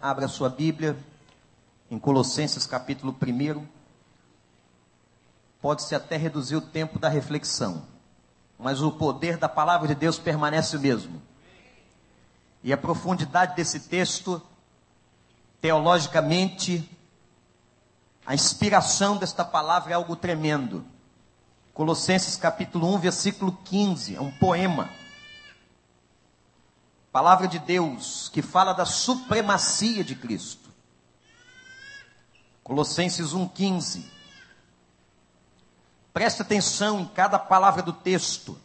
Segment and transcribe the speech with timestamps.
[0.00, 0.96] abra sua Bíblia
[1.90, 3.66] em Colossenses capítulo 1.
[5.60, 7.82] Pode-se até reduzir o tempo da reflexão,
[8.58, 11.20] mas o poder da palavra de Deus permanece o mesmo.
[12.62, 14.40] E a profundidade desse texto,
[15.60, 16.88] teologicamente,
[18.24, 20.82] a inspiração desta palavra é algo tremendo.
[21.74, 24.88] Colossenses capítulo 1, versículo 15, é um poema.
[27.12, 30.70] Palavra de Deus que fala da supremacia de Cristo.
[32.62, 34.04] Colossenses 1,15.
[36.12, 38.56] Preste atenção em cada palavra do texto.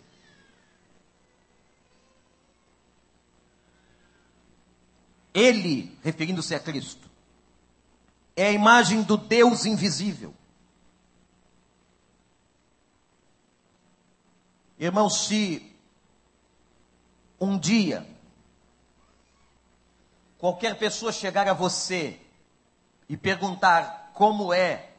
[5.34, 7.09] Ele, referindo-se a Cristo,
[8.36, 10.34] é a imagem do Deus invisível.
[14.77, 15.75] Irmão, se
[17.39, 18.14] um dia
[20.45, 22.20] qualquer pessoa chegar a você
[23.09, 24.92] e perguntar como é,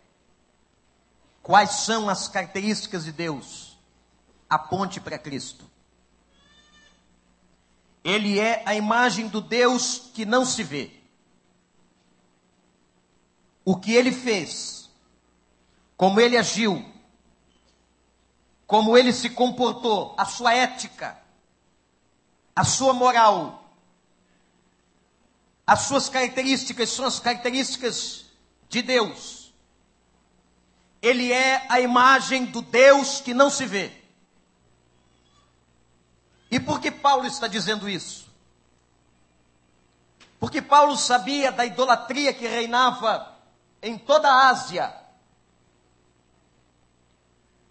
[1.41, 3.79] quais são as características de Deus,
[4.51, 5.65] aponte para Cristo.
[8.03, 10.91] Ele é a imagem do Deus que não se vê.
[13.65, 14.91] O que ele fez,
[15.97, 16.85] como ele agiu,
[18.67, 21.17] como ele se comportou, a sua ética,
[22.53, 23.66] a sua moral,
[25.67, 28.27] as suas características são as características
[28.69, 29.53] de Deus.
[31.03, 33.92] Ele é a imagem do Deus que não se vê.
[36.50, 38.27] E por que Paulo está dizendo isso?
[40.39, 43.34] Porque Paulo sabia da idolatria que reinava
[43.83, 44.95] em toda a Ásia,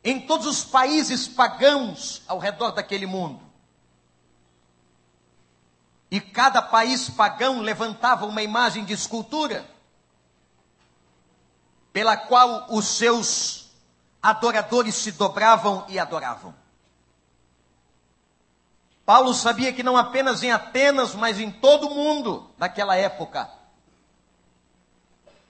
[0.04, 3.45] em todos os países pagãos ao redor daquele mundo.
[6.10, 9.66] E cada país pagão levantava uma imagem de escultura,
[11.92, 13.72] pela qual os seus
[14.22, 16.54] adoradores se dobravam e adoravam.
[19.06, 23.50] Paulo sabia que não apenas em Atenas, mas em todo o mundo naquela época,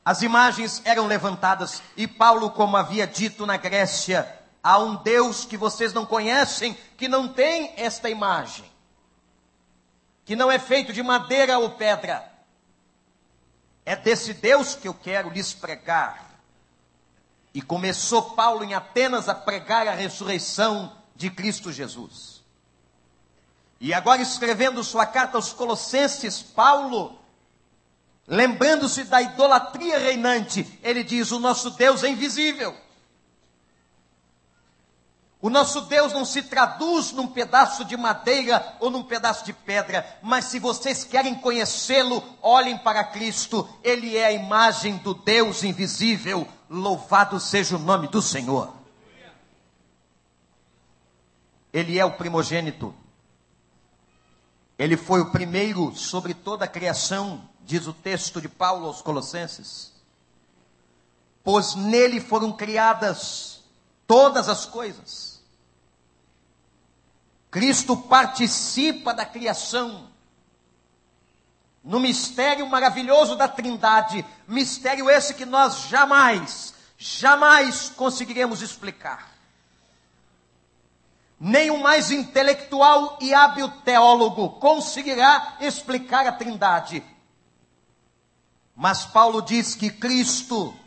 [0.04, 5.58] as imagens eram levantadas e Paulo, como havia dito na Grécia, há um Deus que
[5.58, 8.75] vocês não conhecem, que não tem esta imagem
[10.26, 12.30] que não é feito de madeira ou pedra.
[13.86, 16.26] É desse Deus que eu quero lhes pregar.
[17.54, 22.44] E começou Paulo em Atenas a pregar a ressurreição de Cristo Jesus.
[23.80, 27.20] E agora, escrevendo sua carta aos Colossenses, Paulo,
[28.28, 32.76] lembrando-se da idolatria reinante, ele diz: O nosso Deus é invisível.
[35.42, 40.18] O nosso Deus não se traduz num pedaço de madeira ou num pedaço de pedra,
[40.22, 46.48] mas se vocês querem conhecê-lo, olhem para Cristo, ele é a imagem do Deus invisível.
[46.70, 48.74] Louvado seja o nome do Senhor.
[51.72, 52.96] Ele é o primogênito.
[54.80, 59.94] Ele foi o primeiro sobre toda a criação, diz o texto de Paulo aos Colossenses.
[61.44, 63.55] Pois nele foram criadas
[64.08, 65.36] todas as coisas
[67.56, 70.10] Cristo participa da criação.
[71.82, 79.32] No mistério maravilhoso da Trindade, mistério esse que nós jamais, jamais conseguiremos explicar.
[81.40, 87.02] Nem o mais intelectual e hábil teólogo conseguirá explicar a Trindade.
[88.76, 90.78] Mas Paulo diz que Cristo,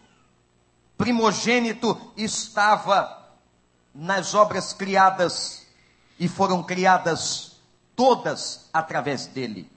[0.98, 3.16] primogênito, estava
[3.94, 5.66] nas obras criadas
[6.18, 7.52] e foram criadas
[7.94, 9.70] todas através dele.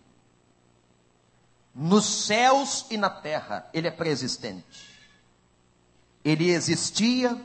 [1.74, 4.90] Nos céus e na terra, ele é preexistente.
[6.26, 7.40] Ele existia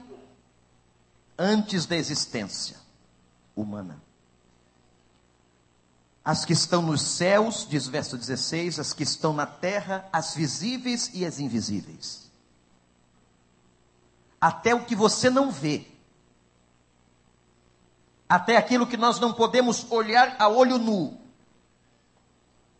[1.38, 2.78] antes da existência
[3.54, 4.02] humana.
[6.24, 11.10] As que estão nos céus, diz verso 16, as que estão na terra, as visíveis
[11.14, 12.25] e as invisíveis.
[14.46, 15.84] Até o que você não vê,
[18.28, 21.18] até aquilo que nós não podemos olhar a olho nu,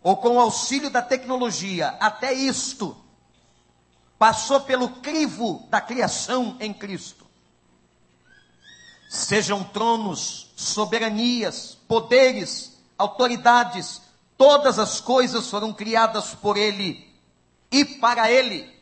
[0.00, 2.96] ou com o auxílio da tecnologia, até isto
[4.16, 7.26] passou pelo crivo da criação em Cristo.
[9.08, 14.02] Sejam tronos, soberanias, poderes, autoridades,
[14.38, 17.12] todas as coisas foram criadas por Ele
[17.72, 18.75] e para Ele.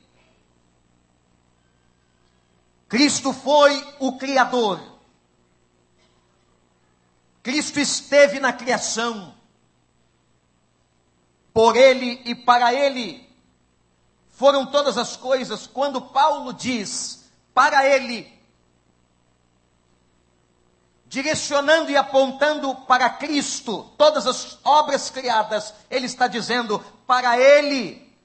[2.94, 4.80] Cristo foi o Criador
[7.42, 9.34] Cristo esteve na criação.
[11.52, 13.28] Por ele e para ele
[14.30, 18.32] foram todas as coisas, quando Paulo diz para ele,
[21.08, 28.16] direcionando e apontando para Cristo todas as obras criadas, ele está dizendo para ele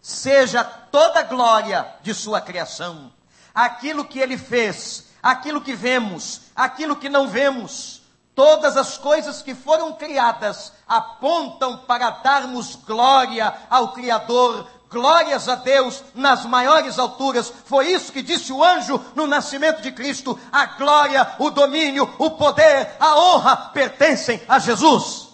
[0.00, 3.17] seja toda a glória de sua criação.
[3.58, 8.00] Aquilo que ele fez, aquilo que vemos, aquilo que não vemos,
[8.32, 16.04] todas as coisas que foram criadas apontam para darmos glória ao Criador, Glórias a Deus
[16.14, 17.52] nas maiores alturas.
[17.64, 20.38] Foi isso que disse o anjo no nascimento de Cristo.
[20.52, 25.28] A glória, o domínio, o poder, a honra pertencem a Jesus.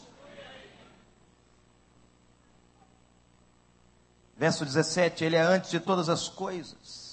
[4.34, 7.03] Verso 17: Ele é antes de todas as coisas.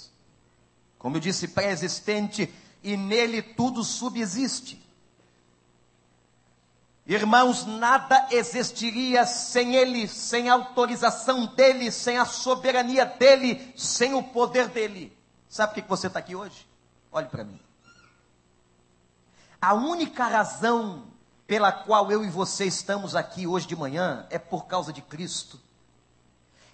[1.01, 2.53] Como eu disse, pré-existente,
[2.83, 4.79] e nele tudo subsiste.
[7.07, 14.21] Irmãos, nada existiria sem Ele, sem a autorização dEle, sem a soberania dEle, sem o
[14.21, 15.11] poder dEle.
[15.49, 16.67] Sabe por que você está aqui hoje?
[17.11, 17.59] Olhe para mim.
[19.59, 21.07] A única razão
[21.47, 25.59] pela qual eu e você estamos aqui hoje de manhã é por causa de Cristo.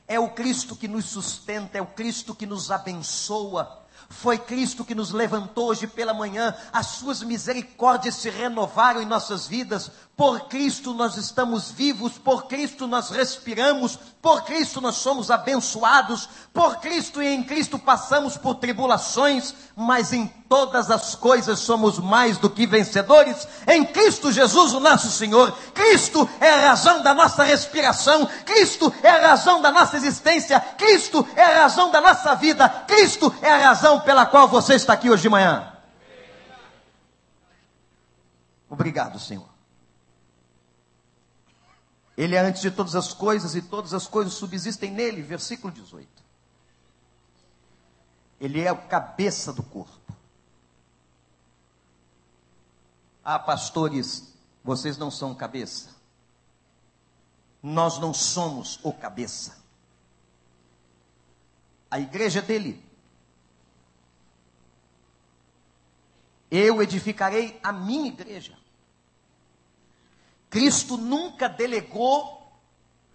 [0.06, 4.96] É o Cristo que nos sustenta, é o Cristo que nos abençoa, foi Cristo que
[4.96, 9.92] nos levantou hoje pela manhã, as suas misericórdias se renovaram em nossas vidas.
[10.18, 16.78] Por Cristo nós estamos vivos, por Cristo nós respiramos, por Cristo nós somos abençoados, por
[16.78, 22.50] Cristo e em Cristo passamos por tribulações, mas em todas as coisas somos mais do
[22.50, 25.56] que vencedores em Cristo Jesus, o nosso Senhor.
[25.72, 31.28] Cristo é a razão da nossa respiração, Cristo é a razão da nossa existência, Cristo
[31.36, 35.12] é a razão da nossa vida, Cristo é a razão pela qual você está aqui
[35.12, 35.74] hoje de manhã.
[38.68, 39.57] Obrigado, Senhor.
[42.18, 45.22] Ele é antes de todas as coisas e todas as coisas subsistem nele.
[45.22, 46.10] Versículo 18.
[48.42, 50.16] Ele é o cabeça do corpo.
[53.24, 54.34] Ah, pastores,
[54.64, 55.96] vocês não são cabeça.
[57.62, 59.58] Nós não somos o cabeça.
[61.92, 62.84] A igreja é dele.
[66.50, 68.58] Eu edificarei a minha igreja.
[70.50, 72.38] Cristo nunca delegou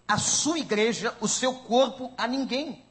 [0.06, 2.84] a sua igreja, o seu corpo, a ninguém.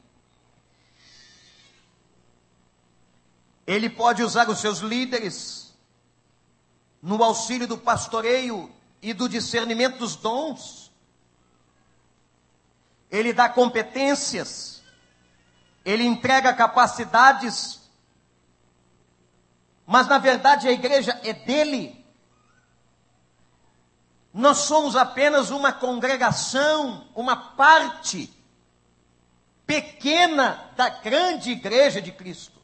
[3.66, 5.72] Ele pode usar os seus líderes,
[7.00, 10.90] no auxílio do pastoreio e do discernimento dos dons.
[13.10, 14.82] Ele dá competências,
[15.84, 17.80] ele entrega capacidades,
[19.86, 22.01] mas na verdade a igreja é dele.
[24.32, 28.32] Nós somos apenas uma congregação, uma parte
[29.66, 32.60] pequena da grande igreja de Cristo,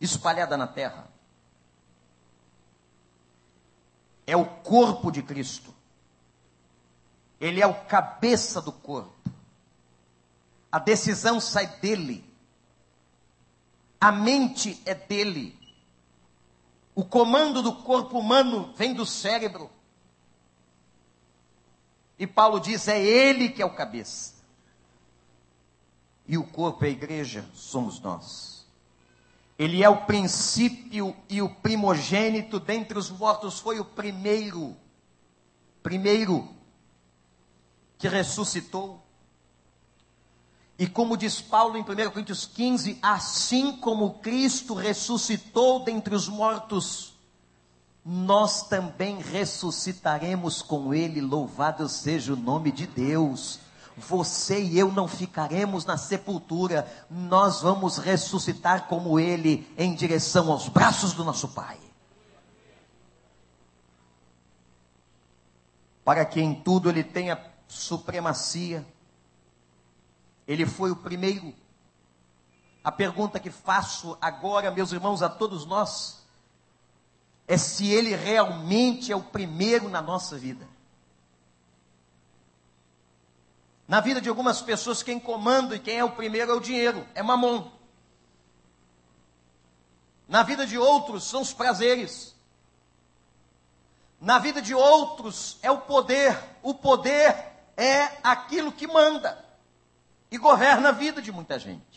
[0.00, 1.08] espalhada na terra.
[4.28, 5.74] é o corpo de Cristo.
[7.40, 9.30] Ele é o cabeça do corpo.
[10.70, 12.22] A decisão sai dele.
[13.98, 15.58] A mente é dele.
[16.94, 19.70] O comando do corpo humano vem do cérebro.
[22.18, 24.34] E Paulo diz: é ele que é o cabeça.
[26.26, 28.66] E o corpo a igreja, somos nós.
[29.58, 34.76] Ele é o princípio e o primogênito dentre os mortos, foi o primeiro,
[35.82, 36.48] primeiro
[37.96, 39.04] que ressuscitou.
[40.78, 47.17] E como diz Paulo em 1 Coríntios 15, assim como Cristo ressuscitou dentre os mortos,
[48.10, 53.60] nós também ressuscitaremos com Ele, louvado seja o nome de Deus
[53.98, 60.68] você e eu não ficaremos na sepultura, nós vamos ressuscitar como Ele em direção aos
[60.68, 61.78] braços do nosso Pai.
[66.04, 68.86] Para que em tudo Ele tenha supremacia,
[70.46, 71.52] Ele foi o primeiro.
[72.82, 76.17] A pergunta que faço agora, meus irmãos, a todos nós,
[77.48, 80.68] é se Ele realmente é o primeiro na nossa vida.
[83.88, 87.08] Na vida de algumas pessoas, quem comanda e quem é o primeiro é o dinheiro,
[87.14, 87.70] é mamon.
[90.28, 92.36] Na vida de outros, são os prazeres.
[94.20, 96.38] Na vida de outros, é o poder.
[96.62, 97.34] O poder
[97.78, 99.42] é aquilo que manda
[100.30, 101.87] e governa a vida de muita gente.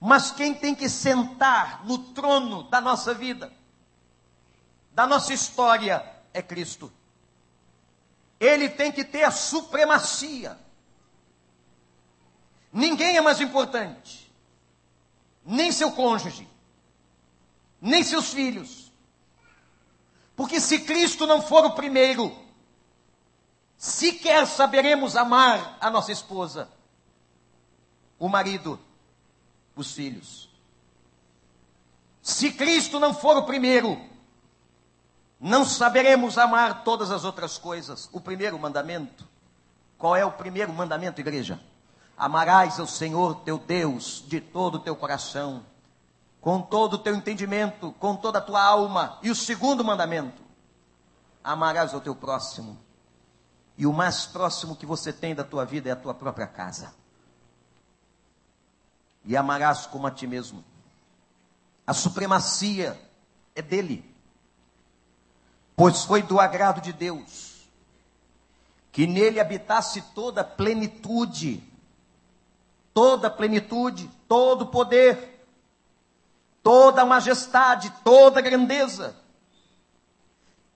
[0.00, 3.52] Mas quem tem que sentar no trono da nossa vida,
[4.92, 6.92] da nossa história, é Cristo
[8.40, 10.58] ele tem que ter a supremacia.
[12.72, 14.32] Ninguém é mais importante.
[15.44, 16.48] Nem seu cônjuge.
[17.80, 18.92] Nem seus filhos.
[20.36, 22.36] Porque se Cristo não for o primeiro,
[23.76, 26.70] sequer saberemos amar a nossa esposa,
[28.18, 28.78] o marido,
[29.80, 30.48] os filhos.
[32.22, 33.98] Se Cristo não for o primeiro,
[35.40, 38.08] não saberemos amar todas as outras coisas.
[38.12, 39.26] O primeiro mandamento.
[39.96, 41.60] Qual é o primeiro mandamento, igreja?
[42.16, 45.64] Amarás ao Senhor teu Deus de todo o teu coração,
[46.40, 49.18] com todo o teu entendimento, com toda a tua alma.
[49.22, 50.42] E o segundo mandamento:
[51.42, 52.76] amarás ao teu próximo.
[53.76, 56.92] E o mais próximo que você tem da tua vida é a tua própria casa.
[59.28, 60.64] E amarás como a ti mesmo.
[61.86, 63.00] A supremacia
[63.54, 64.08] é dele
[65.78, 67.68] pois foi do agrado de Deus
[68.90, 71.62] que nele habitasse toda a plenitude,
[72.92, 75.46] toda a plenitude, todo o poder,
[76.64, 79.14] toda a majestade, toda a grandeza,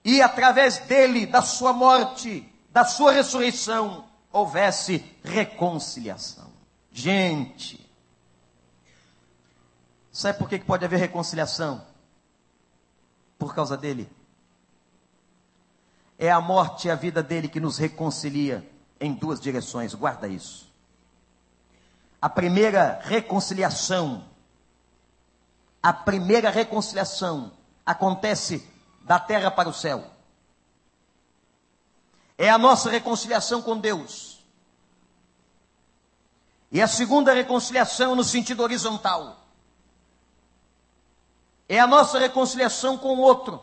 [0.05, 6.49] e através dele, da sua morte, da sua ressurreição, houvesse reconciliação.
[6.93, 7.82] Gente,
[10.13, 11.85] sabe por que pode haver reconciliação?
[13.37, 14.09] Por causa dele.
[16.17, 20.71] É a morte e a vida dele que nos reconcilia em duas direções, guarda isso.
[22.21, 24.23] A primeira reconciliação,
[25.81, 27.51] a primeira reconciliação
[27.85, 28.65] acontece
[29.01, 30.05] da terra para o céu.
[32.37, 34.41] É a nossa reconciliação com Deus.
[36.71, 39.42] E a segunda reconciliação no sentido horizontal.
[41.73, 43.59] É a nossa reconciliação com o outro.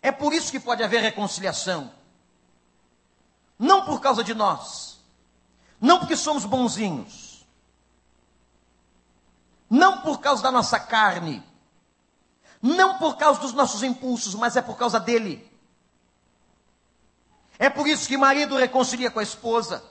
[0.00, 1.92] É por isso que pode haver reconciliação.
[3.58, 5.00] Não por causa de nós.
[5.80, 7.44] Não porque somos bonzinhos.
[9.68, 11.42] Não por causa da nossa carne.
[12.62, 15.50] Não por causa dos nossos impulsos, mas é por causa dele.
[17.58, 19.82] É por isso que marido reconcilia com a esposa,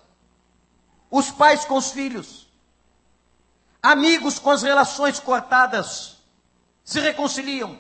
[1.12, 2.47] os pais com os filhos,
[3.82, 6.18] amigos com as relações cortadas
[6.84, 7.80] se reconciliam.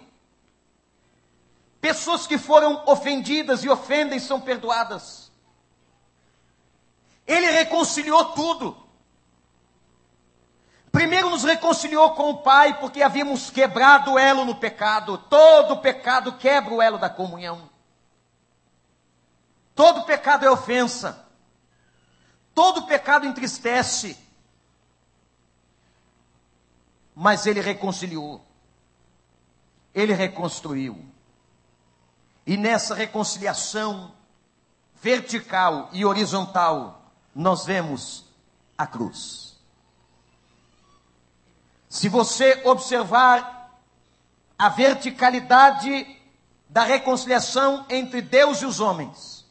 [1.80, 5.32] Pessoas que foram ofendidas e ofendem são perdoadas.
[7.26, 8.88] Ele reconciliou tudo.
[10.92, 15.18] Primeiro nos reconciliou com o Pai, porque havíamos quebrado o elo no pecado.
[15.18, 17.70] Todo pecado quebra o elo da comunhão.
[19.76, 21.26] Todo pecado é ofensa.
[22.56, 24.18] Todo pecado entristece.
[27.20, 28.46] Mas ele reconciliou.
[29.92, 31.04] Ele reconstruiu.
[32.46, 34.14] E nessa reconciliação
[35.02, 38.24] vertical e horizontal, nós vemos
[38.78, 39.58] a cruz.
[41.90, 43.74] Se você observar
[44.60, 46.22] a verticalidade
[46.70, 49.44] da reconciliação entre Deus e os homens,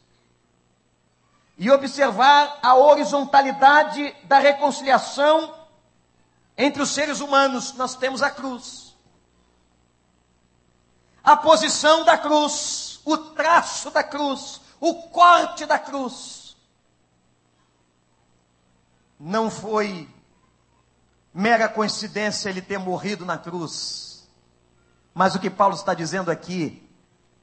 [1.59, 5.56] e observar a horizontalidade da reconciliação
[6.57, 8.95] entre os seres humanos, nós temos a cruz.
[11.23, 16.57] A posição da cruz o traço da cruz, o corte da cruz.
[19.19, 20.13] Não foi
[21.33, 24.29] mera coincidência ele ter morrido na cruz.
[25.15, 26.83] Mas o que Paulo está dizendo aqui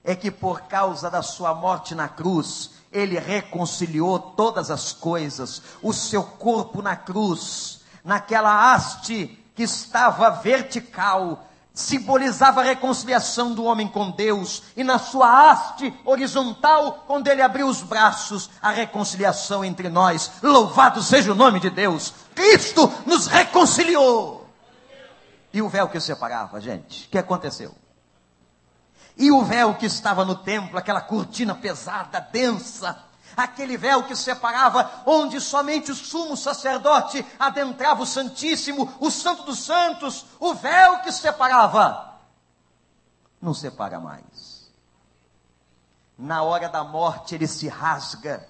[0.03, 5.93] é que por causa da sua morte na cruz, ele reconciliou todas as coisas, o
[5.93, 14.12] seu corpo na cruz, naquela haste que estava vertical, simbolizava a reconciliação do homem com
[14.12, 20.31] Deus, e na sua haste horizontal, quando ele abriu os braços, a reconciliação entre nós.
[20.41, 22.13] Louvado seja o nome de Deus!
[22.36, 24.48] Cristo nos reconciliou!
[25.51, 27.74] E o véu que separava, gente, o que aconteceu?
[29.15, 32.98] E o véu que estava no templo, aquela cortina pesada, densa,
[33.36, 39.60] aquele véu que separava, onde somente o sumo sacerdote adentrava o Santíssimo, o Santo dos
[39.60, 42.20] Santos, o véu que separava,
[43.42, 44.72] não separa mais.
[46.18, 48.48] Na hora da morte ele se rasga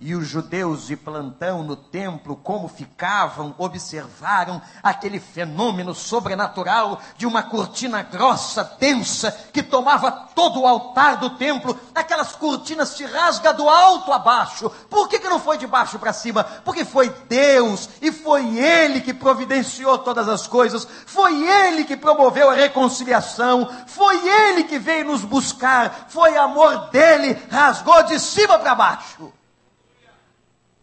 [0.00, 7.42] e os judeus de plantão no templo, como ficavam, observaram aquele fenômeno sobrenatural de uma
[7.42, 11.78] cortina grossa, densa, que tomava todo o altar do templo.
[11.92, 14.70] Aquelas cortinas se rasga do alto a baixo.
[14.88, 16.44] Por que, que não foi de baixo para cima?
[16.44, 20.86] Porque foi Deus e foi Ele que providenciou todas as coisas.
[21.06, 23.68] Foi Ele que promoveu a reconciliação.
[23.88, 26.06] Foi Ele que veio nos buscar.
[26.08, 29.37] Foi amor dele, rasgou de cima para baixo.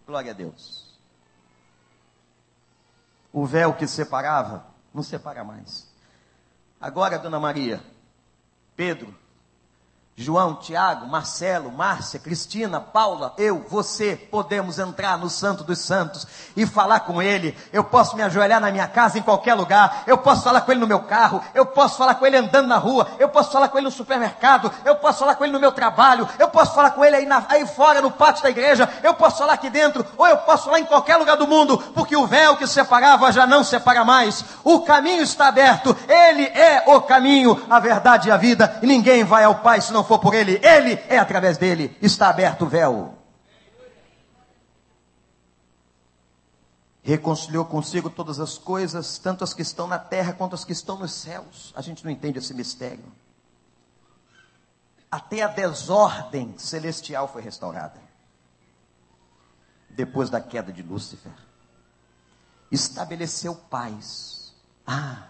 [0.06, 0.86] Glória a Deus.
[3.34, 5.92] O véu que separava, não separa mais.
[6.80, 7.82] Agora, Dona Maria,
[8.76, 9.14] Pedro
[10.18, 16.66] João, Tiago, Marcelo, Márcia, Cristina, Paula, eu, você, podemos entrar no Santo dos Santos e
[16.66, 17.54] falar com Ele.
[17.74, 20.04] Eu posso me ajoelhar na minha casa, em qualquer lugar.
[20.08, 21.44] Eu posso falar com Ele no meu carro.
[21.54, 23.06] Eu posso falar com Ele andando na rua.
[23.20, 24.72] Eu posso falar com Ele no supermercado.
[24.86, 26.30] Eu posso falar com Ele no meu trabalho.
[26.40, 28.88] Eu posso falar com Ele aí, na, aí fora, no pátio da igreja.
[29.04, 30.06] Eu posso falar aqui dentro.
[30.18, 31.78] Ou eu posso falar em qualquer lugar do mundo.
[31.94, 34.46] Porque o véu que separava já não separa mais.
[34.64, 35.94] O caminho está aberto.
[36.08, 38.80] Ele é o caminho, a verdade e a vida.
[38.82, 42.30] E ninguém vai ao Pai se não for por Ele, Ele é através dele, está
[42.30, 43.18] aberto o véu.
[47.04, 50.98] Reconciliou consigo todas as coisas, tanto as que estão na terra quanto as que estão
[50.98, 51.72] nos céus.
[51.76, 53.06] A gente não entende esse mistério.
[55.12, 58.02] Até a desordem celestial foi restaurada.
[59.90, 61.32] Depois da queda de Lúcifer.
[62.72, 64.54] Estabeleceu paz.
[64.86, 65.28] Ah!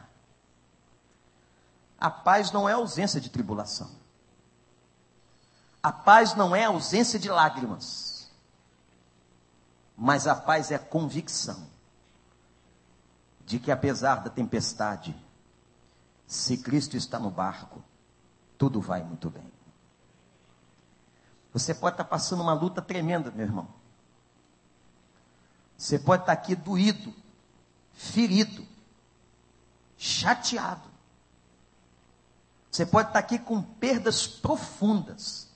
[1.99, 4.04] A paz não é ausência de tribulação.
[5.85, 8.31] A paz não é ausência de lágrimas,
[9.95, 11.67] mas a paz é a convicção
[13.45, 15.15] de que apesar da tempestade,
[16.25, 17.83] se Cristo está no barco,
[18.57, 19.45] tudo vai muito bem.
[21.53, 23.67] Você pode estar passando uma luta tremenda, meu irmão.
[25.77, 27.13] Você pode estar aqui doído,
[27.93, 28.65] ferido,
[29.99, 30.89] chateado.
[32.71, 35.53] Você pode estar aqui com perdas profundas.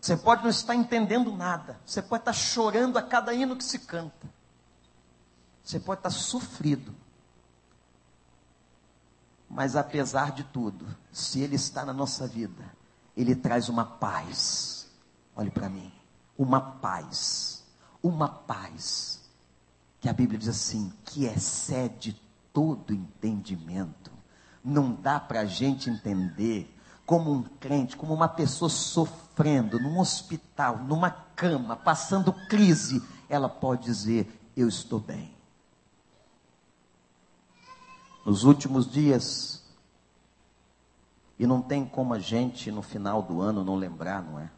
[0.00, 1.78] Você pode não estar entendendo nada.
[1.84, 4.28] Você pode estar chorando a cada hino que se canta.
[5.62, 6.94] Você pode estar sofrido.
[9.50, 12.64] Mas apesar de tudo, se Ele está na nossa vida,
[13.16, 14.88] Ele traz uma paz.
[15.34, 15.92] Olhe para mim.
[16.36, 17.64] Uma paz.
[18.02, 19.20] Uma paz.
[20.00, 22.20] Que a Bíblia diz assim: que excede
[22.52, 24.12] todo entendimento.
[24.62, 26.77] Não dá para a gente entender
[27.08, 33.84] como um crente, como uma pessoa sofrendo num hospital, numa cama, passando crise, ela pode
[33.84, 35.34] dizer: Eu estou bem.
[38.26, 39.64] Nos últimos dias,
[41.38, 44.50] e não tem como a gente no final do ano não lembrar, não é?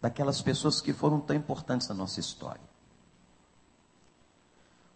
[0.00, 2.64] Daquelas pessoas que foram tão importantes na nossa história.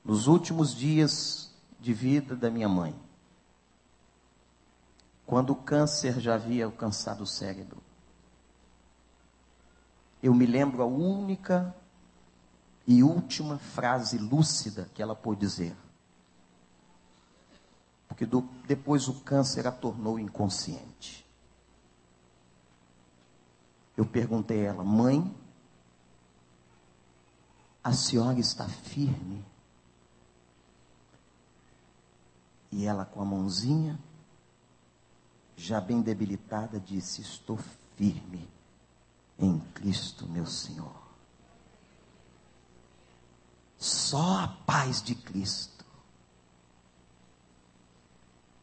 [0.03, 2.99] Nos últimos dias de vida da minha mãe,
[5.29, 7.83] quando o câncer já havia alcançado o cérebro.
[10.23, 11.77] Eu me lembro a única
[12.87, 15.77] e última frase lúcida que ela pôde dizer.
[18.09, 21.27] Porque do, depois o câncer a tornou inconsciente.
[23.99, 25.37] Eu perguntei a ela, mãe,
[27.85, 29.45] a senhora está firme?
[32.73, 34.08] E ela com a mãozinha
[35.59, 37.59] já bem debilitada, disse: Estou
[37.97, 38.49] firme
[39.39, 40.97] em Cristo, meu Senhor.
[43.77, 45.85] Só a paz de Cristo,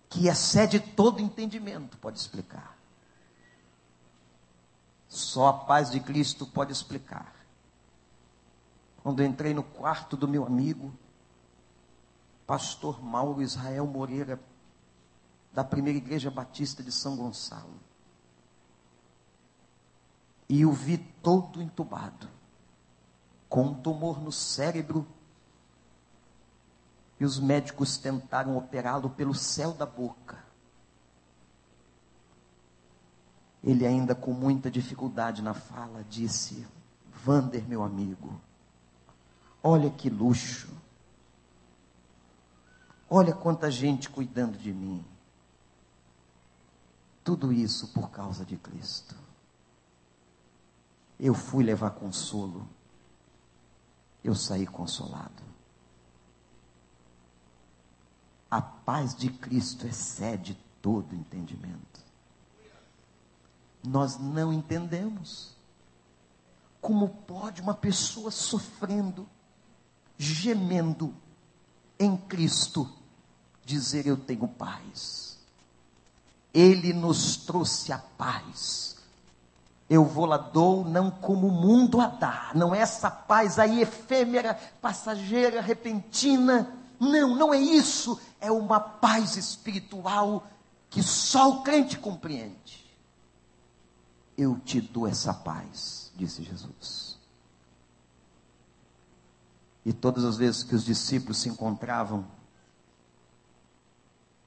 [0.09, 2.77] que excede todo entendimento, pode explicar.
[5.07, 7.33] Só a paz de Cristo pode explicar.
[9.03, 10.93] Quando entrei no quarto do meu amigo,
[12.47, 14.39] pastor Mauro Israel Moreira,
[15.55, 17.79] da primeira igreja batista de São Gonçalo.
[20.49, 22.27] E o vi todo entubado,
[23.47, 25.07] com um tumor no cérebro.
[27.17, 30.43] E os médicos tentaram operá-lo pelo céu da boca.
[33.63, 36.67] Ele, ainda com muita dificuldade na fala, disse:
[37.23, 38.39] Vander, meu amigo,
[39.63, 40.67] olha que luxo.
[43.09, 45.14] Olha quanta gente cuidando de mim.
[47.25, 49.15] Tudo isso por causa de Cristo.
[51.19, 52.69] Eu fui levar consolo.
[54.23, 55.43] Eu saí consolado.
[58.49, 62.05] A paz de Cristo excede todo entendimento.
[63.83, 65.55] Nós não entendemos.
[66.79, 69.27] Como pode uma pessoa sofrendo,
[70.15, 71.11] gemendo
[71.97, 72.87] em Cristo,
[73.63, 75.34] dizer eu tenho paz?
[76.55, 78.95] Ele nos trouxe a paz.
[79.89, 83.81] Eu vou lá dou não como o mundo a dá, não é essa paz aí
[83.81, 86.73] efêmera, passageira, repentina.
[86.97, 88.19] Não, não é isso.
[88.39, 90.47] É uma paz espiritual
[90.89, 92.85] que só o crente compreende.
[94.37, 97.19] Eu te dou essa paz, disse Jesus.
[99.85, 102.25] E todas as vezes que os discípulos se encontravam,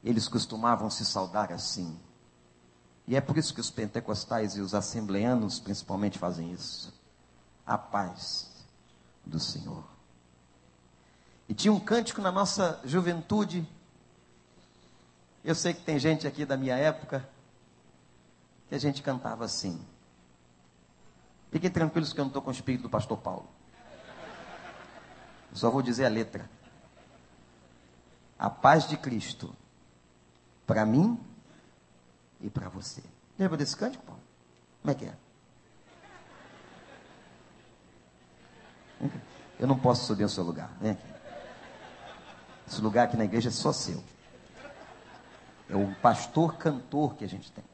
[0.03, 1.99] eles costumavam se saudar assim.
[3.07, 6.93] E é por isso que os pentecostais e os assembleanos principalmente fazem isso.
[7.67, 8.51] A paz
[9.25, 9.85] do Senhor.
[11.49, 13.67] E tinha um cântico na nossa juventude.
[15.43, 17.27] Eu sei que tem gente aqui da minha época
[18.69, 19.81] que a gente cantava assim.
[21.51, 23.49] Fiquem tranquilos que eu não estou com o espírito do pastor Paulo.
[25.51, 26.49] Eu só vou dizer a letra.
[28.39, 29.57] A paz de Cristo
[30.69, 31.19] para mim
[32.43, 33.03] e para você.
[33.39, 34.21] Lembra desse cântico, Paulo?
[34.83, 35.15] Como é que é?
[39.59, 40.71] Eu não posso subir ao seu lugar.
[40.79, 41.07] Vem aqui.
[42.69, 44.05] Esse lugar aqui na igreja é só seu.
[45.71, 47.65] É o pastor cantor que a gente tem.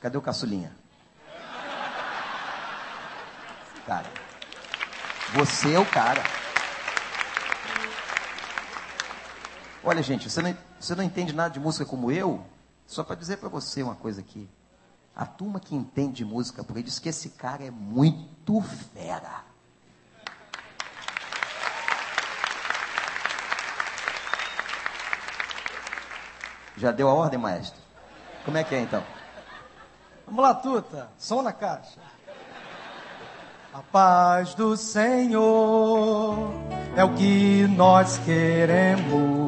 [0.00, 0.74] Cadê o caçulinha?
[3.86, 4.10] Cara,
[5.34, 6.22] você é o cara.
[9.88, 12.44] Olha, gente, você não, você não entende nada de música como eu?
[12.88, 14.50] Só para dizer para você uma coisa aqui.
[15.14, 19.44] A turma que entende de música por aí diz que esse cara é muito fera.
[26.76, 27.80] Já deu a ordem, maestro?
[28.44, 29.04] Como é que é então?
[30.26, 31.08] Vamos lá, Tuta.
[31.16, 32.00] Som na caixa.
[33.72, 36.50] A paz do Senhor
[36.96, 39.45] é o que nós queremos.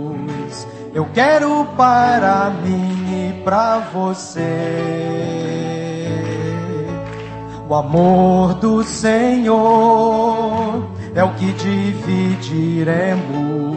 [0.94, 4.40] Eu quero para mim e para você.
[7.68, 13.68] O amor do Senhor é o que dividiremos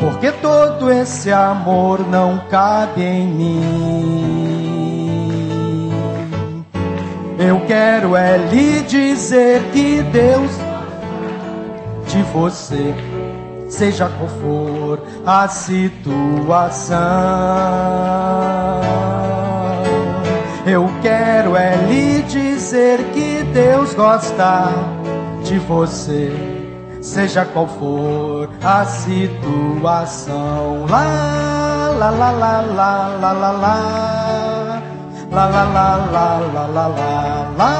[0.00, 4.40] porque todo esse amor não cabe em mim.
[7.38, 10.50] Eu quero é lhe dizer que Deus
[12.06, 12.94] de você,
[13.70, 17.00] seja qual for a situação.
[20.66, 24.68] Eu quero é lhe dizer que Deus gosta
[25.42, 26.30] de você
[27.00, 30.36] seja qual for a situação.
[30.88, 34.82] Lá, lá, lá, lá, lá, lá, lá, lá.
[35.32, 37.74] Lá, lá, lá, lá, lá, lá, lá, lá.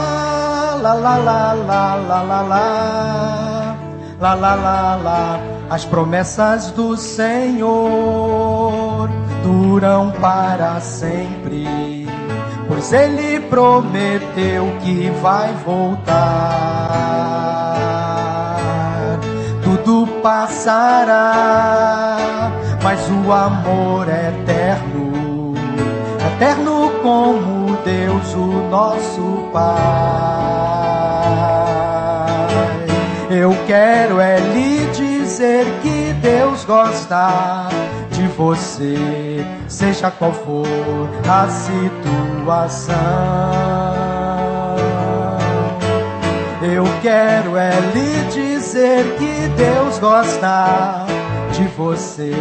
[0.82, 3.59] Lá, lá, lá, lá, lá, lá,
[4.20, 4.34] lá.
[4.34, 5.40] Lá, lá, lá.
[5.68, 7.68] As promessas do Senhor
[9.42, 12.06] duram para sempre.
[12.68, 16.80] Pois ele prometeu que vai voltar
[19.84, 22.16] tudo passará,
[22.82, 25.54] mas o amor é eterno,
[26.34, 31.09] eterno como Deus, o nosso Pai.
[33.30, 37.68] Eu quero é lhe dizer que Deus gosta
[38.10, 40.66] de você, seja qual for
[41.30, 42.96] a situação.
[46.60, 51.06] Eu quero é lhe dizer que Deus gosta
[51.52, 52.34] de você,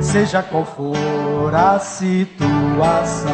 [0.00, 3.32] seja qual for a situação.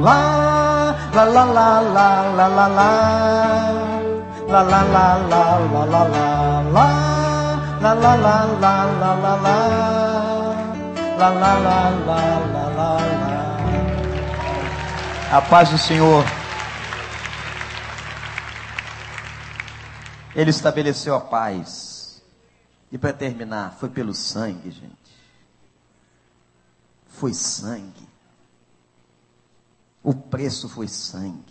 [0.00, 3.99] Lá, lá, lá, lá, lá, lá, lá, lá.
[4.50, 6.86] La la la la la la la la
[7.80, 9.34] la la la la la la
[11.16, 12.98] la la la la la la
[15.30, 16.24] A paz do Senhor.
[20.34, 22.20] Ele estabeleceu a paz.
[22.90, 25.14] E para terminar, foi pelo sangue, gente.
[27.06, 28.08] Foi sangue.
[30.02, 31.49] O preço foi sangue.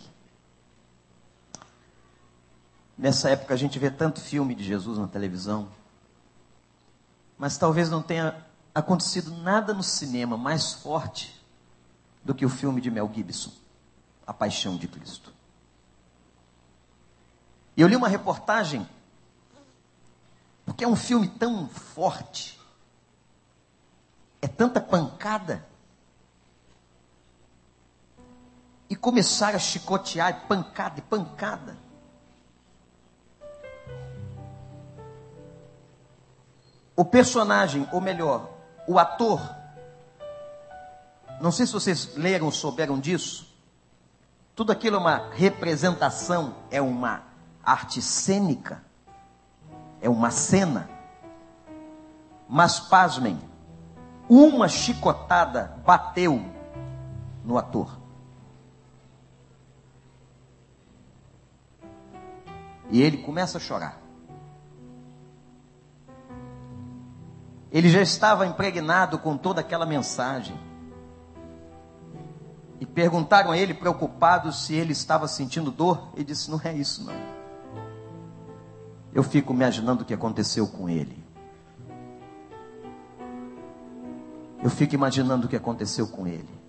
[3.00, 5.70] Nessa época a gente vê tanto filme de Jesus na televisão,
[7.38, 8.36] mas talvez não tenha
[8.74, 11.42] acontecido nada no cinema mais forte
[12.22, 13.52] do que o filme de Mel Gibson,
[14.26, 15.32] A Paixão de Cristo.
[17.74, 18.86] E eu li uma reportagem,
[20.66, 22.60] porque é um filme tão forte,
[24.42, 25.66] é tanta pancada.
[28.90, 31.89] E começaram a chicotear, pancada e pancada.
[37.00, 38.50] O personagem, ou melhor,
[38.86, 39.40] o ator,
[41.40, 43.56] não sei se vocês leram ou souberam disso,
[44.54, 47.22] tudo aquilo é uma representação, é uma
[47.64, 48.84] arte cênica,
[50.02, 50.90] é uma cena.
[52.46, 53.40] Mas pasmem,
[54.28, 56.44] uma chicotada bateu
[57.42, 57.98] no ator.
[62.90, 64.09] E ele começa a chorar.
[67.72, 70.58] Ele já estava impregnado com toda aquela mensagem.
[72.80, 76.08] E perguntaram a ele, preocupados, se ele estava sentindo dor.
[76.14, 77.14] Ele disse: Não é isso, não.
[79.12, 81.22] Eu fico imaginando o que aconteceu com ele.
[84.62, 86.60] Eu fico imaginando o que aconteceu com ele.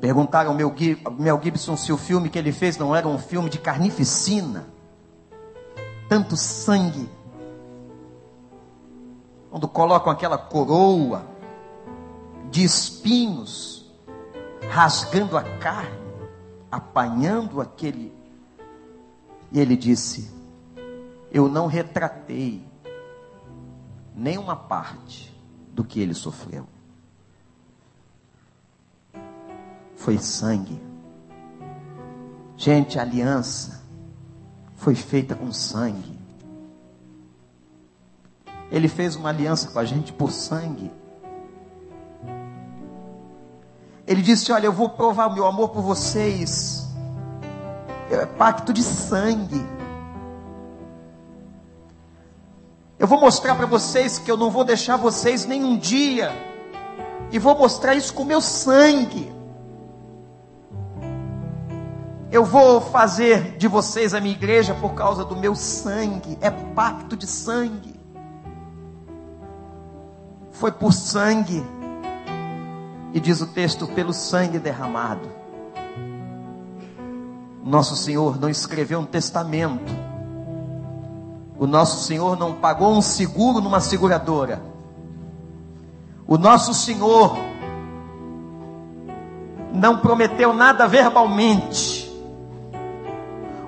[0.00, 3.58] Perguntaram ao Mel Gibson se o filme que ele fez não era um filme de
[3.58, 4.66] carnificina.
[6.10, 7.08] Tanto sangue.
[9.48, 11.24] Quando colocam aquela coroa
[12.50, 13.88] de espinhos,
[14.68, 16.00] rasgando a carne,
[16.68, 18.12] apanhando aquele.
[19.52, 20.28] E ele disse:
[21.30, 22.66] Eu não retratei
[24.12, 25.32] nenhuma parte
[25.72, 26.66] do que ele sofreu.
[29.94, 30.82] Foi sangue.
[32.56, 33.79] Gente, aliança
[34.80, 36.18] foi feita com sangue.
[38.72, 40.90] Ele fez uma aliança com a gente por sangue.
[44.06, 46.88] Ele disse: Olha, eu vou provar o meu amor por vocês.
[48.10, 49.64] É pacto de sangue.
[52.98, 56.32] Eu vou mostrar para vocês que eu não vou deixar vocês nem um dia.
[57.30, 59.30] E vou mostrar isso com meu sangue.
[62.32, 66.38] Eu vou fazer de vocês a minha igreja por causa do meu sangue.
[66.40, 67.98] É pacto de sangue.
[70.52, 71.64] Foi por sangue
[73.12, 75.28] e diz o texto: pelo sangue derramado.
[77.64, 79.92] Nosso Senhor não escreveu um testamento.
[81.58, 84.62] O nosso Senhor não pagou um seguro numa seguradora.
[86.26, 87.36] O nosso Senhor
[89.72, 91.99] não prometeu nada verbalmente.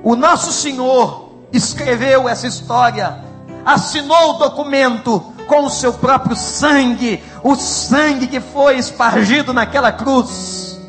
[0.02, 3.22] O nosso Senhor escreveu essa história,
[3.64, 10.80] assinou o documento com o seu próprio sangue, o sangue que foi espargido naquela cruz,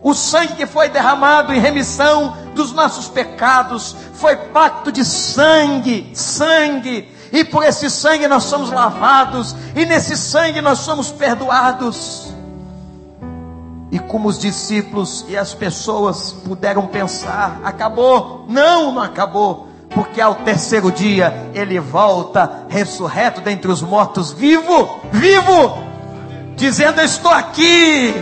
[0.00, 7.12] o sangue que foi derramado em remissão dos nossos pecados, foi pacto de sangue, sangue,
[7.30, 12.27] e por esse sangue nós somos lavados, e nesse sangue nós somos perdoados.
[13.90, 18.44] E como os discípulos e as pessoas puderam pensar, acabou?
[18.48, 25.78] Não, não acabou porque ao terceiro dia ele volta ressurreto dentre os mortos, vivo, vivo,
[26.56, 28.14] dizendo: Estou aqui.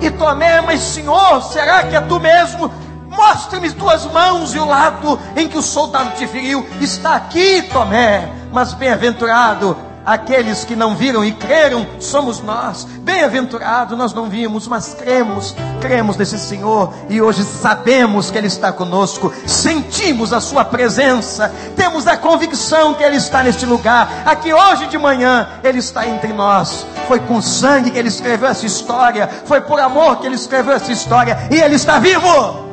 [0.00, 2.70] E Tomé, mas Senhor, será que é tu mesmo?
[3.08, 6.66] Mostre-me tuas mãos e o lado em que o soldado te feriu.
[6.80, 8.28] Está aqui, Tomé.
[8.52, 12.84] Mas bem-aventurado aqueles que não viram e creram, somos nós.
[12.84, 18.72] Bem-aventurado, nós não vimos, mas cremos, cremos nesse Senhor e hoje sabemos que Ele está
[18.72, 24.22] conosco, sentimos a Sua presença, temos a convicção que Ele está neste lugar.
[24.26, 26.86] Aqui hoje de manhã Ele está entre nós.
[27.08, 30.92] Foi com sangue que Ele escreveu essa história, foi por amor que Ele escreveu essa
[30.92, 32.64] história e Ele está vivo.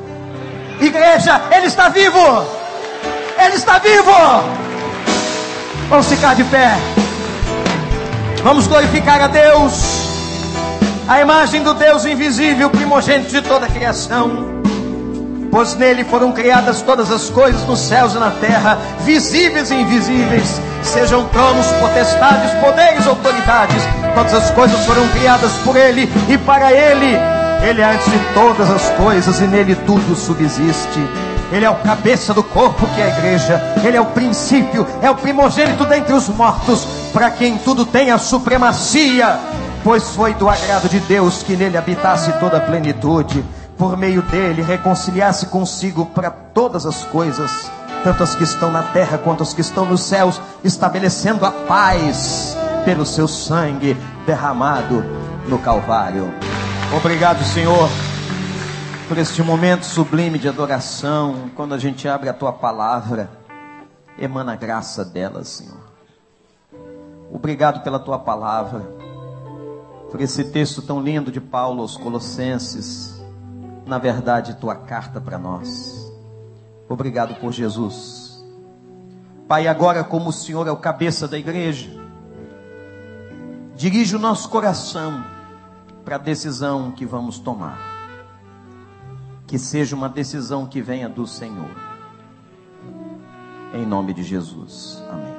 [0.79, 2.17] Igreja, Ele está vivo.
[3.37, 4.11] Ele está vivo.
[5.89, 6.77] Vamos ficar de pé.
[8.43, 9.73] Vamos glorificar a Deus,
[11.07, 14.61] a imagem do Deus invisível, primogênito de toda a criação.
[15.51, 20.59] Pois nele foram criadas todas as coisas nos céus e na terra, visíveis e invisíveis,
[20.81, 23.83] sejam tronos, potestades, poderes, autoridades,
[24.15, 27.15] todas as coisas foram criadas por ele e para ele.
[27.63, 30.99] Ele é antes de todas as coisas e nele tudo subsiste.
[31.51, 33.61] Ele é o cabeça do corpo que é a igreja.
[33.83, 38.17] Ele é o princípio, é o primogênito dentre os mortos, para quem tudo tem a
[38.17, 39.37] supremacia,
[39.83, 43.43] pois foi do agrado de Deus que nele habitasse toda a plenitude,
[43.77, 47.69] por meio dele reconciliasse consigo para todas as coisas,
[48.03, 52.55] tanto as que estão na terra quanto as que estão nos céus, estabelecendo a paz
[52.85, 55.03] pelo seu sangue derramado
[55.47, 56.33] no Calvário.
[56.95, 57.89] Obrigado, Senhor
[59.11, 63.29] por este momento sublime de adoração, quando a gente abre a tua palavra,
[64.17, 65.91] emana a graça dela, Senhor.
[67.29, 68.79] Obrigado pela tua palavra,
[70.09, 73.21] por esse texto tão lindo de Paulo aos Colossenses,
[73.85, 76.09] na verdade, tua carta para nós.
[76.87, 78.41] Obrigado por Jesus.
[79.45, 81.91] Pai, agora, como o Senhor é o cabeça da igreja,
[83.75, 85.21] dirige o nosso coração
[86.05, 88.00] para a decisão que vamos tomar
[89.51, 91.75] que seja uma decisão que venha do Senhor.
[93.73, 95.03] Em nome de Jesus.
[95.09, 95.30] Amém.